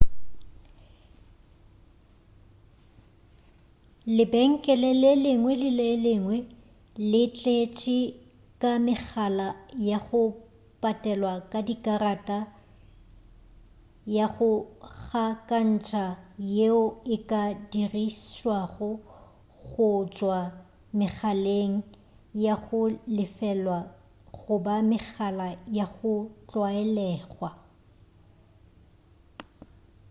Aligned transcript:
lebenkele 4.17 4.89
le 5.03 5.11
lengwe 5.25 5.53
le 5.79 5.87
lengwe 6.05 6.37
le 7.11 7.21
tletše 7.37 7.99
ka 8.61 8.71
megala 8.85 9.47
ya 9.89 9.97
go 10.07 10.21
patelwa 10.81 11.33
ka 11.51 11.59
dikarata 11.67 12.39
ya 14.15 14.25
go 14.35 14.51
gakantša 14.99 16.05
yeo 16.55 16.85
e 17.15 17.17
ka 17.29 17.43
dirišwago 17.71 18.89
go 19.69 19.89
tšwa 20.15 20.39
megaleng 20.99 21.75
ya 22.43 22.53
go 22.65 22.79
lefelwa 23.15 23.77
goba 24.39 24.75
megala 24.91 25.47
ya 25.77 25.85
go 25.95 26.13
tlwaelegwa 26.47 27.49